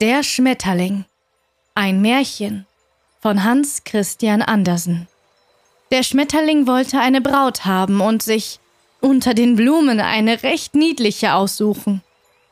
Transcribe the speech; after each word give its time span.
Der 0.00 0.24
Schmetterling. 0.24 1.04
Ein 1.76 2.00
Märchen 2.00 2.66
von 3.20 3.44
Hans 3.44 3.84
Christian 3.84 4.42
Andersen. 4.42 5.06
Der 5.92 6.02
Schmetterling 6.02 6.66
wollte 6.66 6.98
eine 6.98 7.20
Braut 7.20 7.64
haben 7.64 8.00
und 8.00 8.20
sich 8.20 8.58
unter 9.00 9.34
den 9.34 9.54
Blumen 9.54 10.00
eine 10.00 10.42
recht 10.42 10.74
niedliche 10.74 11.34
aussuchen. 11.34 12.02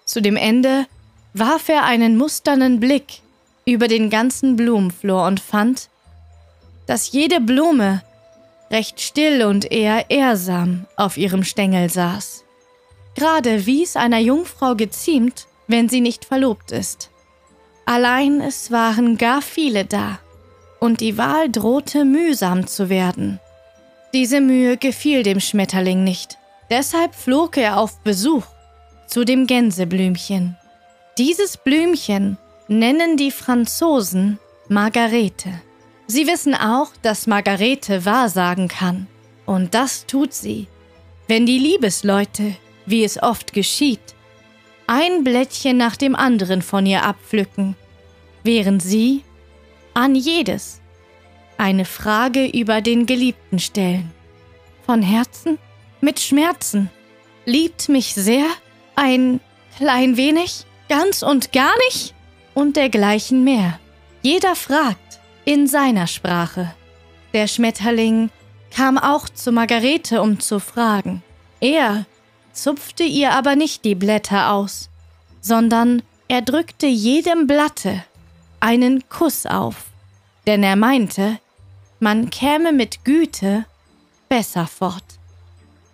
Zu 0.04 0.22
dem 0.22 0.36
Ende 0.36 0.86
warf 1.34 1.68
er 1.68 1.82
einen 1.82 2.16
musternen 2.16 2.78
Blick 2.78 3.22
über 3.66 3.88
den 3.88 4.08
ganzen 4.08 4.54
Blumenflor 4.54 5.26
und 5.26 5.40
fand, 5.40 5.88
dass 6.86 7.10
jede 7.10 7.40
Blume 7.40 8.04
recht 8.70 9.00
still 9.00 9.42
und 9.42 9.72
eher 9.72 10.10
ehrsam 10.10 10.86
auf 10.94 11.16
ihrem 11.16 11.42
Stängel 11.42 11.90
saß. 11.90 12.44
Gerade 13.16 13.66
wie 13.66 13.82
es 13.82 13.96
einer 13.96 14.20
Jungfrau 14.20 14.76
geziemt, 14.76 15.48
wenn 15.66 15.88
sie 15.88 16.00
nicht 16.00 16.24
verlobt 16.24 16.70
ist. 16.70 17.08
Allein 17.84 18.40
es 18.40 18.70
waren 18.70 19.18
gar 19.18 19.42
viele 19.42 19.84
da, 19.84 20.18
und 20.80 21.00
die 21.00 21.18
Wahl 21.18 21.50
drohte 21.50 22.04
mühsam 22.04 22.66
zu 22.66 22.88
werden. 22.88 23.40
Diese 24.12 24.40
Mühe 24.40 24.76
gefiel 24.76 25.22
dem 25.22 25.40
Schmetterling 25.40 26.04
nicht, 26.04 26.38
deshalb 26.70 27.14
flog 27.14 27.56
er 27.56 27.78
auf 27.78 27.98
Besuch 28.00 28.44
zu 29.06 29.24
dem 29.24 29.46
Gänseblümchen. 29.46 30.56
Dieses 31.18 31.56
Blümchen 31.56 32.38
nennen 32.68 33.16
die 33.16 33.30
Franzosen 33.30 34.38
Margarete. 34.68 35.60
Sie 36.06 36.26
wissen 36.26 36.54
auch, 36.54 36.90
dass 37.02 37.26
Margarete 37.26 38.04
wahrsagen 38.04 38.68
kann. 38.68 39.06
Und 39.44 39.74
das 39.74 40.06
tut 40.06 40.32
sie, 40.32 40.68
wenn 41.28 41.46
die 41.46 41.58
Liebesleute, 41.58 42.54
wie 42.86 43.04
es 43.04 43.22
oft 43.22 43.52
geschieht, 43.52 44.14
ein 44.92 45.24
Blättchen 45.24 45.78
nach 45.78 45.96
dem 45.96 46.14
anderen 46.14 46.60
von 46.60 46.84
ihr 46.84 47.02
abpflücken, 47.02 47.76
während 48.44 48.82
sie 48.82 49.24
an 49.94 50.14
jedes 50.14 50.82
eine 51.56 51.86
Frage 51.86 52.46
über 52.46 52.82
den 52.82 53.06
Geliebten 53.06 53.58
stellen. 53.58 54.10
Von 54.84 55.00
Herzen? 55.00 55.58
Mit 56.02 56.20
Schmerzen? 56.20 56.90
Liebt 57.46 57.88
mich 57.88 58.12
sehr? 58.12 58.44
Ein 58.94 59.40
klein 59.78 60.18
wenig? 60.18 60.66
Ganz 60.90 61.22
und 61.22 61.52
gar 61.52 61.72
nicht? 61.88 62.14
Und 62.52 62.76
dergleichen 62.76 63.44
mehr. 63.44 63.78
Jeder 64.20 64.54
fragt 64.54 65.20
in 65.46 65.68
seiner 65.68 66.06
Sprache. 66.06 66.74
Der 67.32 67.46
Schmetterling 67.46 68.28
kam 68.70 68.98
auch 68.98 69.26
zu 69.30 69.52
Margarete, 69.52 70.20
um 70.20 70.38
zu 70.38 70.60
fragen. 70.60 71.22
Er 71.60 72.04
zupfte 72.52 73.04
ihr 73.04 73.32
aber 73.32 73.56
nicht 73.56 73.84
die 73.84 73.94
Blätter 73.94 74.52
aus, 74.52 74.88
sondern 75.40 76.02
er 76.28 76.42
drückte 76.42 76.86
jedem 76.86 77.46
Blatte 77.46 78.04
einen 78.60 79.08
Kuss 79.08 79.46
auf, 79.46 79.86
denn 80.46 80.62
er 80.62 80.76
meinte, 80.76 81.38
man 82.00 82.30
käme 82.30 82.72
mit 82.72 83.04
Güte 83.04 83.64
besser 84.28 84.66
fort. 84.66 85.04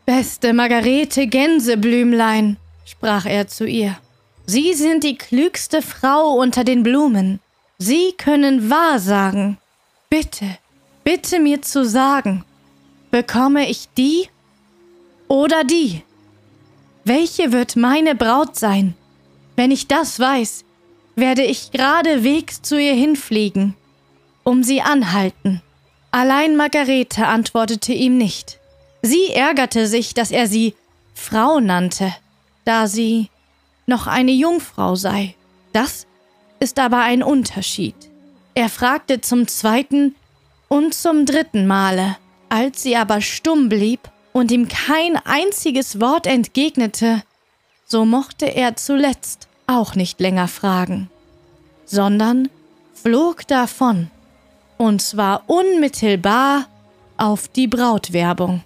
Beste 0.07 0.53
Margarete 0.53 1.27
Gänseblümlein, 1.27 2.57
sprach 2.85 3.27
er 3.27 3.49
zu 3.49 3.67
ihr, 3.67 3.99
Sie 4.47 4.73
sind 4.73 5.05
die 5.05 5.19
klügste 5.19 5.83
Frau 5.83 6.33
unter 6.33 6.65
den 6.65 6.83
Blumen. 6.83 7.41
Sie 7.77 8.15
können 8.17 8.71
wahrsagen. 8.71 9.59
Bitte, 10.09 10.47
bitte 11.05 11.39
mir 11.39 11.61
zu 11.61 11.85
sagen, 11.85 12.45
bekomme 13.11 13.69
ich 13.69 13.89
die 13.99 14.31
oder 15.29 15.65
die? 15.65 16.03
Welche 17.09 17.53
wird 17.53 17.75
meine 17.75 18.15
Braut 18.15 18.55
sein? 18.55 18.93
Wenn 19.57 19.71
ich 19.71 19.89
das 19.89 20.21
weiß, 20.21 20.67
werde 21.17 21.43
ich 21.43 21.71
geradewegs 21.71 22.61
zu 22.61 22.79
ihr 22.79 22.93
hinfliegen, 22.93 23.75
um 24.45 24.63
sie 24.63 24.83
anhalten. 24.83 25.63
Allein 26.11 26.55
Margarete 26.55 27.27
antwortete 27.27 27.95
ihm 27.95 28.19
nicht. 28.19 28.61
Sie 29.01 29.31
ärgerte 29.31 29.87
sich, 29.87 30.13
dass 30.13 30.31
er 30.31 30.49
sie 30.49 30.75
Frau 31.15 31.61
nannte, 31.61 32.15
da 32.67 32.87
sie 32.89 33.31
noch 33.87 34.07
eine 34.07 34.33
Jungfrau 34.33 34.95
sei. 34.95 35.35
Das 35.73 36.07
ist 36.61 36.79
aber 36.79 36.99
ein 36.99 37.23
Unterschied. 37.23 37.97
Er 38.55 38.69
fragte 38.69 39.23
zum 39.23 39.49
zweiten 39.49 40.15
und 40.69 40.93
zum 40.93 41.25
dritten 41.25 41.67
Male, 41.67 42.19
als 42.51 42.83
sie 42.83 42.97
aber 42.97 43.23
stumm 43.23 43.71
blieb, 43.71 44.01
und 44.39 44.53
ihm 44.53 44.69
kein 44.69 45.17
einziges 45.17 46.01
Wort 46.01 46.27
entgegnete, 46.27 47.23
so 47.87 48.05
mochte 48.05 48.47
er 48.47 48.77
zuletzt 48.77 49.49
auch 49.67 49.95
nicht 49.95 50.21
länger 50.21 50.49
fragen, 50.49 51.11
sondern 51.85 52.49
flog 52.95 53.47
davon, 53.49 54.11
und 54.77 55.03
zwar 55.03 55.43
unmittelbar 55.49 56.67
auf 57.17 57.49
die 57.49 57.67
Brautwerbung. 57.67 58.63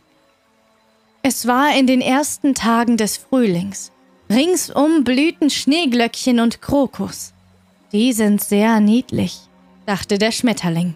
Es 1.23 1.47
war 1.47 1.75
in 1.75 1.87
den 1.87 2.01
ersten 2.01 2.55
Tagen 2.55 2.97
des 2.97 3.17
Frühlings. 3.17 3.93
Ringsum 4.29 5.05
blühten 5.05 5.51
Schneeglöckchen 5.51 6.41
und 6.41 6.61
Krokus. 6.61 7.33
Die 7.93 8.13
sind 8.13 8.43
sehr 8.43 8.81
niedlich, 8.81 9.39
dachte 9.87 10.19
der 10.19 10.33
Schmetterling. 10.33 10.95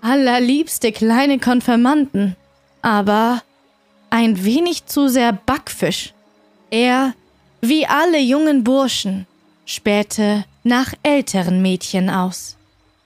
Allerliebste 0.00 0.92
kleine 0.92 1.38
Konfirmanden, 1.38 2.36
aber 2.82 3.42
ein 4.10 4.44
wenig 4.44 4.86
zu 4.86 5.08
sehr 5.08 5.32
Backfisch. 5.32 6.12
Er, 6.70 7.14
wie 7.60 7.86
alle 7.86 8.18
jungen 8.18 8.64
Burschen, 8.64 9.26
spähte 9.64 10.44
nach 10.64 10.94
älteren 11.02 11.62
Mädchen 11.62 12.10
aus. 12.10 12.56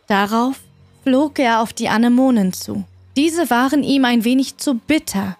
Darauf 0.07 0.61
flog 1.03 1.39
er 1.39 1.61
auf 1.61 1.73
die 1.73 1.89
Anemonen 1.89 2.53
zu. 2.53 2.85
Diese 3.17 3.51
waren 3.51 3.83
ihm 3.83 4.05
ein 4.05 4.25
wenig 4.25 4.57
zu 4.57 4.75
bitter, 4.75 5.37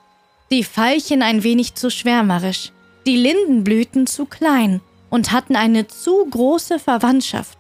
die 0.51 0.65
Veilchen 0.65 1.23
ein 1.23 1.43
wenig 1.43 1.75
zu 1.75 1.91
schwärmerisch, 1.91 2.73
die 3.07 3.17
Lindenblüten 3.17 4.07
zu 4.07 4.27
klein 4.27 4.81
und 5.11 5.33
hatten 5.33 5.57
eine 5.57 5.87
zu 5.87 6.27
große 6.31 6.79
Verwandtschaft. 6.79 7.59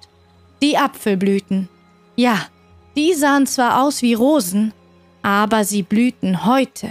Die 0.60 0.76
Apfelblüten, 0.76 1.68
ja, 2.16 2.46
die 2.96 3.14
sahen 3.14 3.46
zwar 3.46 3.82
aus 3.82 4.02
wie 4.02 4.14
Rosen, 4.14 4.72
aber 5.22 5.64
sie 5.64 5.82
blühten 5.82 6.44
heute 6.44 6.90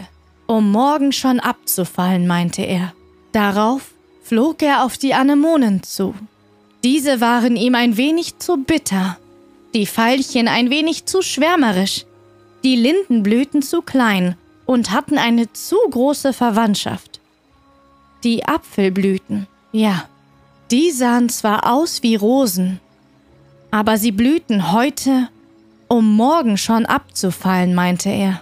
um 0.51 0.69
morgen 0.71 1.13
schon 1.13 1.39
abzufallen, 1.39 2.27
meinte 2.27 2.61
er. 2.61 2.93
Darauf 3.31 3.91
flog 4.21 4.61
er 4.61 4.83
auf 4.83 4.97
die 4.97 5.13
Anemonen 5.13 5.81
zu. 5.81 6.13
Diese 6.83 7.21
waren 7.21 7.55
ihm 7.55 7.73
ein 7.73 7.95
wenig 7.95 8.37
zu 8.39 8.57
bitter, 8.57 9.17
die 9.73 9.85
Veilchen 9.85 10.49
ein 10.49 10.69
wenig 10.69 11.05
zu 11.05 11.21
schwärmerisch, 11.21 12.05
die 12.63 12.75
Lindenblüten 12.75 13.61
zu 13.61 13.81
klein 13.81 14.35
und 14.65 14.91
hatten 14.91 15.17
eine 15.17 15.53
zu 15.53 15.77
große 15.89 16.33
Verwandtschaft. 16.33 17.21
Die 18.25 18.45
Apfelblüten, 18.45 19.47
ja, 19.71 20.03
die 20.69 20.91
sahen 20.91 21.29
zwar 21.29 21.71
aus 21.71 22.03
wie 22.03 22.15
Rosen, 22.15 22.81
aber 23.71 23.97
sie 23.97 24.11
blühten 24.11 24.73
heute, 24.73 25.29
um 25.87 26.13
morgen 26.15 26.57
schon 26.57 26.85
abzufallen, 26.85 27.73
meinte 27.73 28.09
er. 28.09 28.41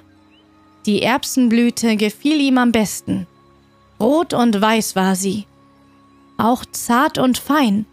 Die 0.90 1.04
Erbsenblüte 1.04 1.98
gefiel 1.98 2.42
ihm 2.42 2.58
am 2.58 2.72
besten. 2.72 3.28
Rot 4.00 4.34
und 4.34 4.60
weiß 4.60 4.96
war 4.96 5.16
sie, 5.16 5.46
auch 6.40 6.66
zart 6.66 7.20
und 7.20 7.38
fein, 7.38 7.86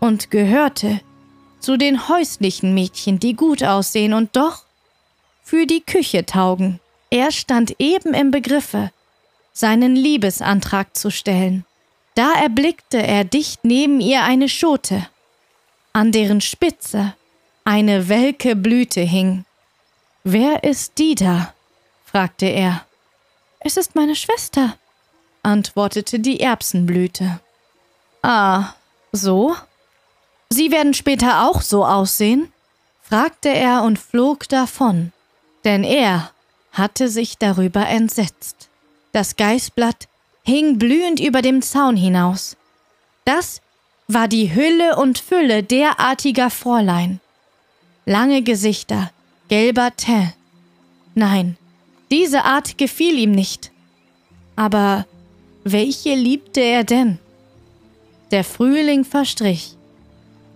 und 0.00 0.30
gehörte 0.30 1.02
zu 1.60 1.76
den 1.76 2.08
häuslichen 2.08 2.72
Mädchen, 2.72 3.18
die 3.20 3.34
gut 3.34 3.62
aussehen 3.62 4.14
und 4.14 4.34
doch 4.34 4.62
für 5.42 5.66
die 5.66 5.82
Küche 5.82 6.24
taugen. 6.24 6.80
Er 7.10 7.32
stand 7.32 7.74
eben 7.78 8.14
im 8.14 8.30
Begriffe, 8.30 8.92
seinen 9.52 9.94
Liebesantrag 9.94 10.96
zu 10.96 11.10
stellen. 11.10 11.66
Da 12.14 12.32
erblickte 12.32 12.96
er 12.96 13.24
dicht 13.24 13.62
neben 13.62 14.00
ihr 14.00 14.22
eine 14.22 14.48
Schote, 14.48 15.06
an 15.92 16.12
deren 16.12 16.40
Spitze 16.40 17.12
eine 17.64 18.08
welke 18.08 18.56
Blüte 18.56 19.02
hing. 19.02 19.44
Wer 20.24 20.64
ist 20.64 20.96
die 20.96 21.14
da? 21.14 21.52
Fragte 22.10 22.46
er. 22.46 22.86
Es 23.60 23.76
ist 23.76 23.94
meine 23.94 24.16
Schwester, 24.16 24.76
antwortete 25.42 26.20
die 26.20 26.40
Erbsenblüte. 26.40 27.40
Ah, 28.22 28.74
so? 29.12 29.54
Sie 30.48 30.70
werden 30.70 30.94
später 30.94 31.46
auch 31.46 31.60
so 31.60 31.84
aussehen? 31.84 32.52
fragte 33.02 33.48
er 33.48 33.82
und 33.82 33.98
flog 33.98 34.48
davon, 34.48 35.12
denn 35.64 35.82
er 35.84 36.30
hatte 36.72 37.08
sich 37.08 37.38
darüber 37.38 37.86
entsetzt. 37.86 38.68
Das 39.12 39.36
Geißblatt 39.36 40.08
hing 40.44 40.78
blühend 40.78 41.20
über 41.20 41.42
dem 41.42 41.62
Zaun 41.62 41.96
hinaus. 41.96 42.56
Das 43.24 43.60
war 44.06 44.28
die 44.28 44.54
Hülle 44.54 44.96
und 44.96 45.18
Fülle 45.18 45.62
derartiger 45.62 46.50
Fräulein. 46.50 47.20
Lange 48.06 48.42
Gesichter, 48.42 49.10
gelber 49.48 49.94
Teint. 49.96 50.34
Nein, 51.14 51.56
diese 52.10 52.44
Art 52.44 52.78
gefiel 52.78 53.18
ihm 53.18 53.32
nicht. 53.32 53.70
Aber 54.56 55.06
welche 55.64 56.14
liebte 56.14 56.60
er 56.60 56.84
denn? 56.84 57.18
Der 58.30 58.44
Frühling 58.44 59.04
verstrich. 59.04 59.76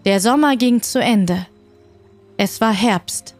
Der 0.05 0.21
Sommer 0.21 0.57
ging 0.57 0.83
zu 0.83 1.01
Ende. 1.01 1.47
Es 2.37 2.61
war 2.61 2.73
Herbst. 2.73 3.35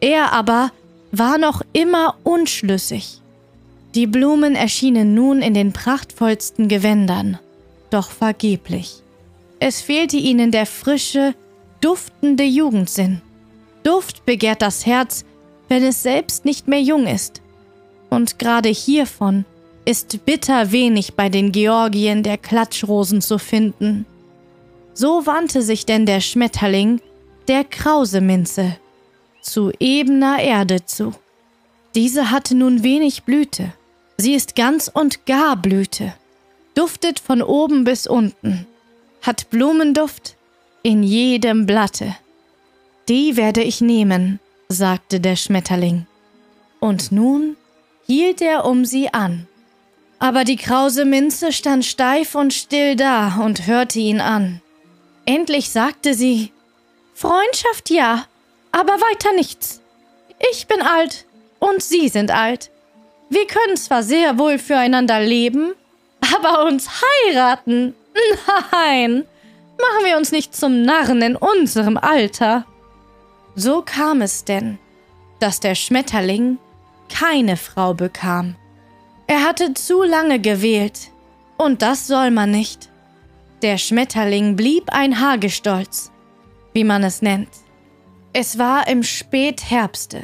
Er 0.00 0.32
aber 0.32 0.72
war 1.12 1.38
noch 1.38 1.62
immer 1.72 2.16
unschlüssig. 2.24 3.20
Die 3.94 4.06
Blumen 4.06 4.54
erschienen 4.54 5.14
nun 5.14 5.42
in 5.42 5.52
den 5.52 5.72
prachtvollsten 5.72 6.68
Gewändern, 6.68 7.38
doch 7.90 8.10
vergeblich. 8.10 9.02
Es 9.60 9.82
fehlte 9.82 10.16
ihnen 10.16 10.50
der 10.50 10.64
frische, 10.64 11.34
duftende 11.82 12.44
Jugendsinn. 12.44 13.20
Duft 13.82 14.24
begehrt 14.24 14.62
das 14.62 14.86
Herz, 14.86 15.26
wenn 15.68 15.84
es 15.84 16.02
selbst 16.02 16.46
nicht 16.46 16.68
mehr 16.68 16.80
jung 16.80 17.06
ist. 17.06 17.41
Und 18.12 18.38
gerade 18.38 18.68
hiervon 18.68 19.46
ist 19.86 20.26
bitter 20.26 20.70
wenig 20.70 21.14
bei 21.14 21.30
den 21.30 21.50
Georgien 21.50 22.22
der 22.22 22.36
Klatschrosen 22.36 23.22
zu 23.22 23.38
finden. 23.38 24.04
So 24.92 25.24
wandte 25.24 25.62
sich 25.62 25.86
denn 25.86 26.04
der 26.04 26.20
Schmetterling 26.20 27.00
der 27.48 27.64
Krauseminze 27.64 28.76
zu 29.40 29.72
ebener 29.80 30.40
Erde 30.40 30.84
zu. 30.84 31.14
Diese 31.94 32.30
hatte 32.30 32.54
nun 32.54 32.82
wenig 32.82 33.22
Blüte. 33.22 33.72
Sie 34.18 34.34
ist 34.34 34.56
ganz 34.56 34.90
und 34.92 35.24
gar 35.24 35.56
Blüte, 35.56 36.12
duftet 36.74 37.18
von 37.18 37.40
oben 37.40 37.84
bis 37.84 38.06
unten, 38.06 38.66
hat 39.22 39.48
Blumenduft 39.48 40.36
in 40.82 41.02
jedem 41.02 41.64
Blatte. 41.64 42.14
Die 43.08 43.38
werde 43.38 43.62
ich 43.62 43.80
nehmen, 43.80 44.38
sagte 44.68 45.18
der 45.18 45.36
Schmetterling. 45.36 46.06
Und 46.78 47.10
nun 47.10 47.56
hielt 48.12 48.42
er 48.42 48.66
um 48.66 48.84
sie 48.84 49.14
an. 49.14 49.46
Aber 50.18 50.44
die 50.44 50.56
krause 50.56 51.06
Minze 51.06 51.50
stand 51.50 51.82
steif 51.84 52.34
und 52.34 52.52
still 52.52 52.94
da 52.94 53.38
und 53.42 53.66
hörte 53.66 54.00
ihn 54.00 54.20
an. 54.20 54.60
Endlich 55.24 55.70
sagte 55.70 56.12
sie 56.12 56.52
Freundschaft 57.14 57.88
ja, 57.88 58.26
aber 58.70 58.92
weiter 58.92 59.32
nichts. 59.32 59.80
Ich 60.52 60.66
bin 60.66 60.82
alt 60.82 61.24
und 61.58 61.82
Sie 61.82 62.08
sind 62.08 62.30
alt. 62.30 62.70
Wir 63.30 63.46
können 63.46 63.76
zwar 63.76 64.02
sehr 64.02 64.38
wohl 64.38 64.58
füreinander 64.58 65.20
leben, 65.20 65.72
aber 66.34 66.66
uns 66.66 66.88
heiraten? 67.02 67.94
Nein, 68.72 69.24
machen 69.80 70.04
wir 70.04 70.18
uns 70.18 70.32
nicht 70.32 70.54
zum 70.54 70.82
Narren 70.82 71.22
in 71.22 71.36
unserem 71.36 71.96
Alter. 71.96 72.66
So 73.54 73.80
kam 73.80 74.20
es 74.20 74.44
denn, 74.44 74.78
dass 75.40 75.60
der 75.60 75.74
Schmetterling 75.74 76.58
keine 77.12 77.56
Frau 77.56 77.94
bekam. 77.94 78.56
Er 79.26 79.44
hatte 79.44 79.74
zu 79.74 80.02
lange 80.02 80.40
gewählt, 80.40 81.10
und 81.58 81.82
das 81.82 82.06
soll 82.06 82.30
man 82.30 82.50
nicht. 82.50 82.90
Der 83.62 83.78
Schmetterling 83.78 84.56
blieb 84.56 84.84
ein 84.92 85.20
Hagestolz, 85.20 86.10
wie 86.72 86.84
man 86.84 87.04
es 87.04 87.22
nennt. 87.22 87.50
Es 88.32 88.58
war 88.58 88.88
im 88.88 89.02
Spätherbste, 89.02 90.22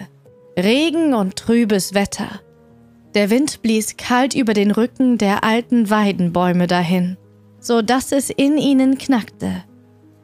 Regen 0.59 1.15
und 1.15 1.37
trübes 1.37 1.95
Wetter. 1.95 2.41
Der 3.15 3.31
Wind 3.31 3.63
blies 3.63 3.97
kalt 3.97 4.35
über 4.35 4.55
den 4.55 4.71
Rücken 4.71 5.19
der 5.19 5.45
alten 5.45 5.91
Weidenbäume 5.91 6.67
dahin, 6.67 7.17
so 7.61 7.83
dass 7.83 8.13
es 8.13 8.31
in 8.31 8.59
ihnen 8.59 8.99
knackte. 8.99 9.65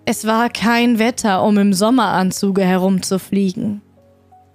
Es 0.07 0.27
war 0.27 0.51
kein 0.51 0.99
Wetter, 0.99 1.45
um 1.45 1.57
im 1.59 1.73
Sommeranzuge 1.73 2.65
herumzufliegen. 2.65 3.81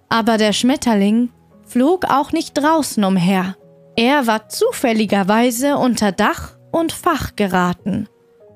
Aber 0.10 0.38
der 0.38 0.54
Schmetterling 0.54 1.30
flog 1.70 2.06
auch 2.06 2.32
nicht 2.32 2.58
draußen 2.58 3.04
umher. 3.04 3.56
Er 3.96 4.28
war 4.28 4.50
zufälligerweise 4.50 5.78
unter 5.78 6.12
Dach 6.12 6.58
und 6.72 6.92
Fach 6.92 7.36
geraten 7.36 8.08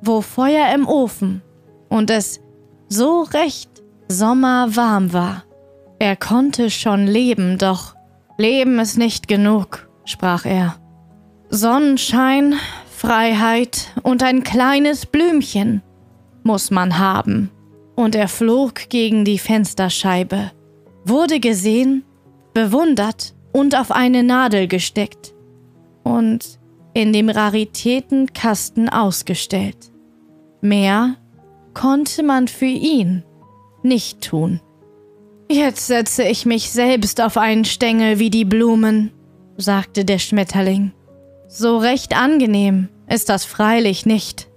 wo 0.05 0.19
Feuer 0.19 0.73
im 0.75 0.87
Ofen 0.87 1.41
und 1.89 2.09
es 2.09 2.41
so 2.89 3.21
recht 3.21 3.69
sommerwarm 4.09 5.13
war. 5.13 5.45
Er 5.97 6.17
konnte 6.17 6.69
schon 6.69 7.07
leben, 7.07 7.57
doch 7.57 7.95
Leben 8.37 8.79
ist 8.79 8.97
nicht 8.97 9.29
genug, 9.29 9.87
sprach 10.03 10.45
er. 10.45 10.75
Sonnenschein, 11.49 12.55
Freiheit 12.93 13.93
und 14.03 14.23
ein 14.23 14.43
kleines 14.43 15.05
Blümchen 15.05 15.81
muss 16.43 16.69
man 16.69 16.99
haben. 16.99 17.49
Und 17.95 18.15
er 18.15 18.27
flog 18.27 18.89
gegen 18.89 19.23
die 19.23 19.37
Fensterscheibe, 19.37 20.51
wurde 21.05 21.39
gesehen, 21.39 22.03
bewundert 22.53 23.33
und 23.51 23.75
auf 23.75 23.91
eine 23.91 24.23
Nadel 24.23 24.67
gesteckt 24.67 25.33
und 26.03 26.59
in 26.93 27.13
dem 27.13 27.29
Raritätenkasten 27.29 28.89
ausgestellt. 28.89 29.91
Mehr 30.61 31.15
konnte 31.73 32.23
man 32.23 32.47
für 32.47 32.65
ihn 32.65 33.23
nicht 33.81 34.21
tun. 34.21 34.61
Jetzt 35.49 35.87
setze 35.87 36.23
ich 36.23 36.45
mich 36.45 36.71
selbst 36.71 37.21
auf 37.21 37.37
einen 37.37 37.65
Stängel 37.65 38.19
wie 38.19 38.29
die 38.29 38.45
Blumen, 38.45 39.11
sagte 39.57 40.05
der 40.05 40.19
Schmetterling. 40.19 40.93
So 41.47 41.77
recht 41.77 42.17
angenehm 42.17 42.89
ist 43.07 43.29
das 43.29 43.45
freilich 43.45 44.05
nicht. 44.05 44.47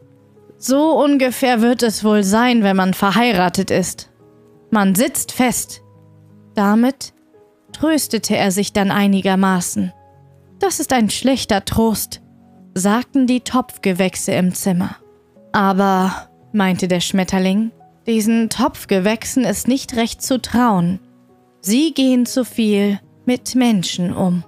So 0.59 0.93
ungefähr 0.99 1.61
wird 1.61 1.83
es 1.83 2.05
wohl 2.05 2.23
sein, 2.23 2.63
wenn 2.63 2.77
man 2.77 2.95
verheiratet 2.95 3.71
ist. 3.71 4.11
Man 4.71 4.95
sitzt 4.95 5.33
fest. 5.33 5.83
Damit 6.55 7.13
tröstete 7.73 8.37
er 8.37 8.51
sich 8.51 8.73
dann 8.73 8.91
einigermaßen. 8.91 9.93
Das 10.59 10.81
ist 10.81 10.93
ein 10.93 11.11
schlechter 11.11 11.65
Trost, 11.65 12.23
sagten 12.75 13.27
die 13.27 13.41
Topfgewächse 13.41 14.33
im 14.33 14.55
Zimmer. 14.55 14.97
Aber, 15.53 16.29
meinte 16.53 16.89
der 16.89 17.01
Schmetterling, 17.01 17.73
diesen 18.07 18.51
Topfgewächsen 18.51 19.45
ist 19.45 19.69
nicht 19.69 19.97
recht 19.97 20.23
zu 20.23 20.41
trauen. 20.41 21.01
Sie 21.61 21.93
gehen 21.93 22.27
zu 22.27 22.45
viel 22.45 23.01
mit 23.25 23.55
Menschen 23.55 24.15
um. 24.15 24.45